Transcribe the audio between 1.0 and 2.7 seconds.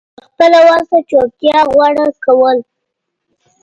چوپتيا غوره کول